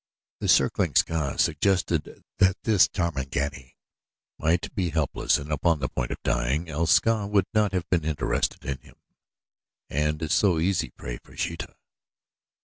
[0.39, 3.75] The circling Ska suggested that this Tarmangani
[4.39, 8.03] might be helpless and upon the point of dying, else Ska would not have been
[8.03, 8.95] interested in him,
[9.91, 11.75] and so easy prey for Sheeta.